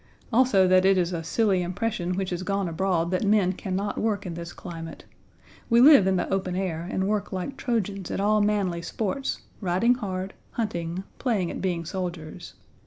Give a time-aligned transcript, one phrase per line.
[0.33, 3.99] Also that it is a silly impression which has gone abroad that men can not
[3.99, 5.05] work in this climate.
[5.69, 9.93] We live in the open air, and work like Trojans at all manly sports, riding
[9.93, 12.55] hard, hunting, playing at being soldiers.